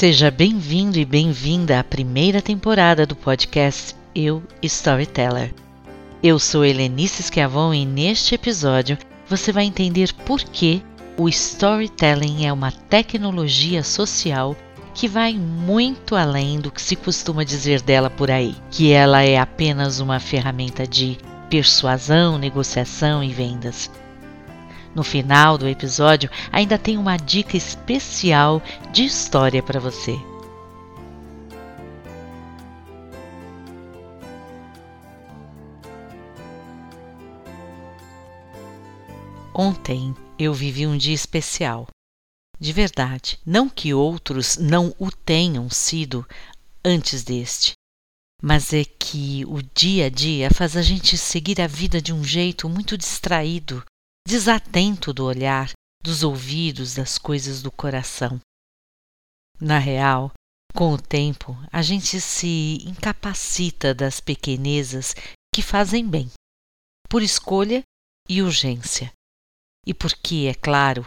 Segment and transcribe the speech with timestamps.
[0.00, 5.52] Seja bem-vindo e bem-vinda à primeira temporada do podcast Eu Storyteller.
[6.22, 8.96] Eu sou Helenice Schiavon e neste episódio
[9.28, 10.82] você vai entender por que
[11.18, 14.56] o storytelling é uma tecnologia social
[14.94, 19.36] que vai muito além do que se costuma dizer dela por aí, que ela é
[19.36, 21.18] apenas uma ferramenta de
[21.50, 23.90] persuasão, negociação e vendas.
[24.94, 28.60] No final do episódio, ainda tem uma dica especial
[28.92, 30.18] de história para você.
[39.54, 41.86] Ontem eu vivi um dia especial.
[42.58, 46.26] De verdade, não que outros não o tenham sido
[46.84, 47.72] antes deste,
[48.42, 52.24] mas é que o dia a dia faz a gente seguir a vida de um
[52.24, 53.84] jeito muito distraído,
[54.30, 58.40] desatento do olhar, dos ouvidos, das coisas do coração.
[59.60, 60.32] Na real,
[60.72, 65.16] com o tempo, a gente se incapacita das pequenezas
[65.52, 66.30] que fazem bem,
[67.08, 67.82] por escolha
[68.28, 69.12] e urgência.
[69.84, 71.04] E porque, é claro,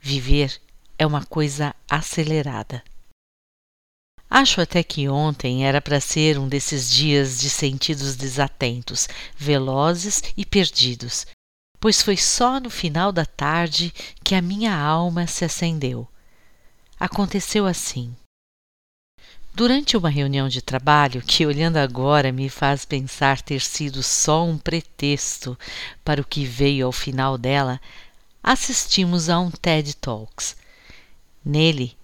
[0.00, 0.58] viver
[0.98, 2.82] é uma coisa acelerada.
[4.30, 10.46] Acho até que ontem era para ser um desses dias de sentidos desatentos, velozes e
[10.46, 11.26] perdidos,
[11.84, 13.92] pois foi só no final da tarde
[14.24, 16.08] que a minha alma se acendeu.
[16.98, 18.16] Aconteceu assim.
[19.52, 24.56] Durante uma reunião de trabalho, que olhando agora me faz pensar ter sido só um
[24.56, 25.58] pretexto
[26.02, 27.78] para o que veio ao final dela,
[28.42, 30.56] assistimos a um TED Talks.
[31.44, 31.94] Nele,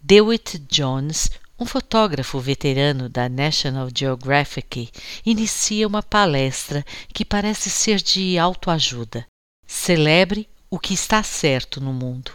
[0.00, 4.90] DeWitt Jones, um fotógrafo veterano da National Geographic
[5.26, 9.26] inicia uma palestra que parece ser de autoajuda.
[9.66, 12.32] Celebre o que está certo no mundo.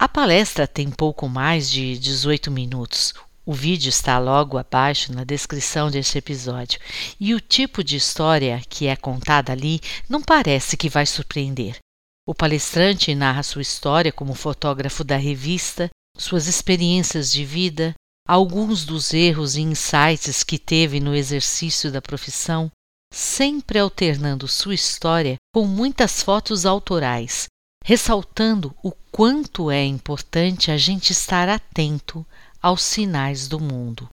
[0.00, 3.14] A palestra tem pouco mais de 18 minutos.
[3.46, 6.80] O vídeo está logo abaixo na descrição deste episódio.
[7.18, 11.78] E o tipo de história que é contada ali não parece que vai surpreender.
[12.26, 17.94] O palestrante narra sua história como fotógrafo da revista suas experiências de vida,
[18.26, 22.70] alguns dos erros e insights que teve no exercício da profissão,
[23.12, 27.46] sempre alternando sua história com muitas fotos autorais,
[27.84, 32.26] ressaltando o quanto é importante a gente estar atento
[32.60, 34.08] aos sinais do mundo.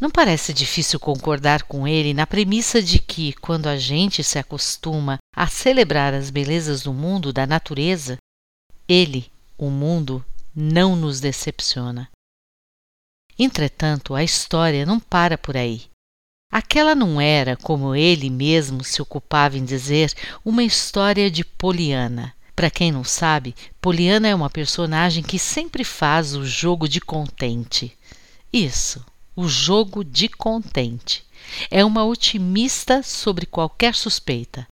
[0.00, 5.18] Não parece difícil concordar com ele na premissa de que, quando a gente se acostuma
[5.34, 8.18] a celebrar as belezas do mundo, da natureza,
[8.88, 12.10] ele o mundo não nos decepciona.
[13.38, 15.82] Entretanto, a história não para por aí.
[16.50, 22.32] Aquela não era, como ele mesmo se ocupava em dizer, uma história de Poliana.
[22.54, 27.96] Para quem não sabe, Poliana é uma personagem que sempre faz o jogo de contente.
[28.52, 29.04] Isso,
[29.34, 31.24] o jogo de contente.
[31.70, 34.66] É uma otimista sobre qualquer suspeita.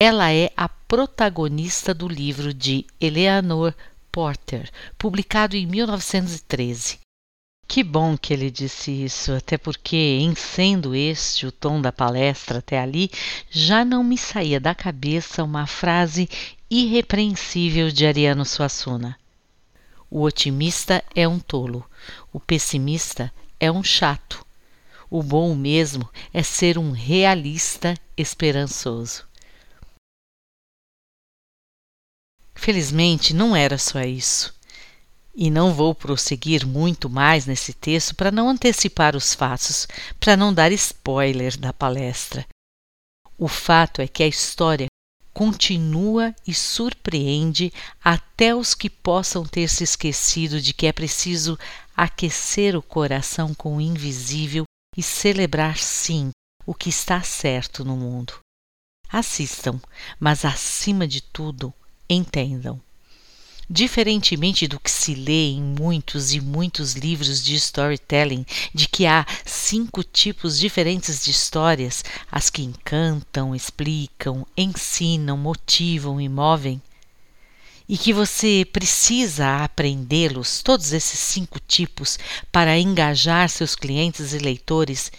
[0.00, 3.74] Ela é a protagonista do livro de Eleanor
[4.14, 7.00] Porter, publicado em 1913.
[7.66, 12.60] Que bom que ele disse isso, até porque, em sendo este o tom da palestra
[12.60, 13.10] até ali,
[13.50, 16.28] já não me saía da cabeça uma frase
[16.70, 19.18] irrepreensível de Ariano Suassuna.
[20.08, 21.84] O otimista é um tolo,
[22.32, 24.46] o pessimista é um chato.
[25.10, 29.24] O bom mesmo é ser um realista esperançoso.
[32.64, 34.54] Felizmente, não era só isso.
[35.34, 39.86] E não vou prosseguir muito mais nesse texto para não antecipar os fatos,
[40.18, 42.46] para não dar spoiler da palestra.
[43.36, 44.86] O fato é que a história
[45.34, 47.70] continua e surpreende
[48.02, 51.58] até os que possam ter se esquecido de que é preciso
[51.94, 54.64] aquecer o coração com o invisível
[54.96, 56.30] e celebrar sim
[56.64, 58.38] o que está certo no mundo.
[59.10, 59.78] Assistam,
[60.18, 61.70] mas acima de tudo,
[62.08, 62.80] entendam.
[63.68, 69.26] Diferentemente do que se lê em muitos e muitos livros de storytelling, de que há
[69.44, 76.80] cinco tipos diferentes de histórias, as que encantam, explicam, ensinam, motivam e movem,
[77.88, 82.18] e que você precisa aprendê-los, todos esses cinco tipos,
[82.52, 85.10] para engajar seus clientes e leitores,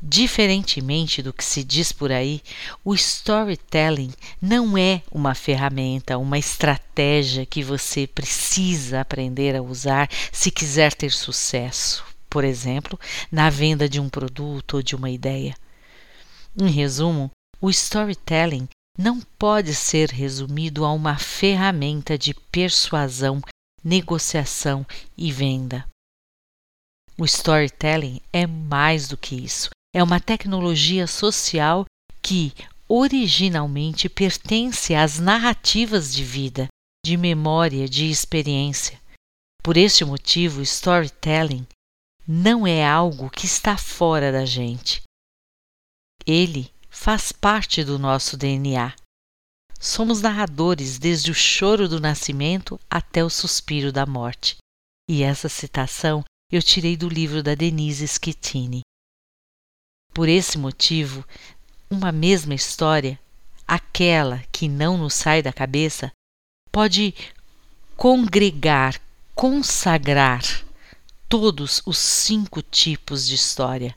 [0.00, 2.42] Diferentemente do que se diz por aí,
[2.84, 10.50] o storytelling não é uma ferramenta, uma estratégia que você precisa aprender a usar se
[10.50, 12.98] quiser ter sucesso, por exemplo,
[13.32, 15.56] na venda de um produto ou de uma ideia.
[16.58, 23.42] Em resumo, o storytelling não pode ser resumido a uma ferramenta de persuasão
[23.86, 24.84] negociação
[25.16, 25.88] e venda.
[27.16, 29.70] O storytelling é mais do que isso.
[29.96, 31.86] É uma tecnologia social
[32.20, 32.52] que
[32.86, 36.68] originalmente pertence às narrativas de vida,
[37.02, 39.00] de memória, de experiência.
[39.62, 41.66] Por este motivo, storytelling
[42.28, 45.02] não é algo que está fora da gente.
[46.26, 48.94] Ele faz parte do nosso DNA.
[49.80, 54.58] Somos narradores desde o choro do nascimento até o suspiro da morte.
[55.08, 56.22] E essa citação
[56.52, 58.82] eu tirei do livro da Denise Schettini.
[60.16, 61.22] Por esse motivo,
[61.90, 63.20] uma mesma história,
[63.68, 66.10] aquela que não nos sai da cabeça,
[66.72, 67.14] pode
[67.98, 68.98] congregar,
[69.34, 70.42] consagrar
[71.28, 73.94] todos os cinco tipos de história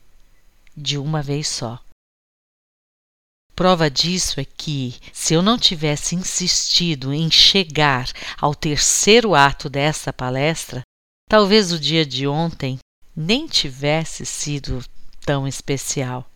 [0.76, 1.82] de uma vez só.
[3.56, 10.12] Prova disso é que, se eu não tivesse insistido em chegar ao terceiro ato dessa
[10.12, 10.82] palestra,
[11.30, 12.78] talvez o dia de ontem
[13.16, 14.84] nem tivesse sido
[15.30, 16.28] tão especial.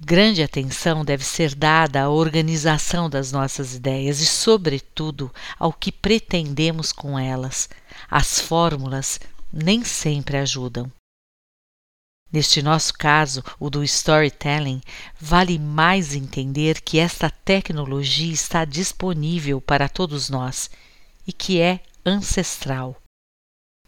[0.00, 6.90] Grande atenção deve ser dada à organização das nossas ideias e, sobretudo, ao que pretendemos
[6.90, 7.68] com elas.
[8.10, 9.20] As fórmulas
[9.52, 10.90] nem sempre ajudam.
[12.32, 14.80] Neste nosso caso, o do storytelling,
[15.20, 20.68] vale mais entender que esta tecnologia está disponível para todos nós
[21.24, 23.00] e que é ancestral.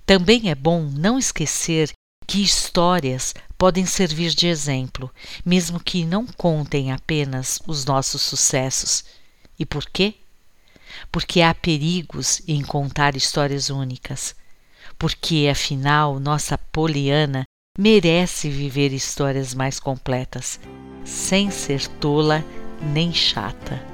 [0.06, 1.92] Também é bom não esquecer
[2.32, 5.08] que histórias podem servir de exemplo,
[5.46, 9.04] mesmo que não contem apenas os nossos sucessos.
[9.56, 10.14] E por quê?
[11.12, 14.34] Porque há perigos em contar histórias únicas.
[14.98, 17.44] Porque, afinal, nossa Poliana
[17.78, 20.58] merece viver histórias mais completas,
[21.04, 22.44] sem ser tola
[22.92, 23.91] nem chata.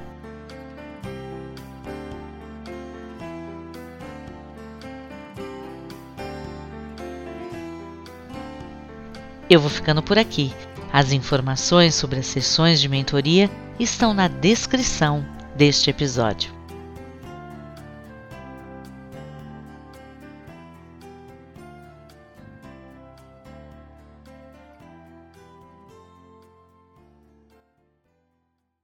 [9.49, 10.53] Eu vou ficando por aqui.
[10.93, 13.49] As informações sobre as sessões de mentoria
[13.79, 15.25] estão na descrição
[15.55, 16.58] deste episódio.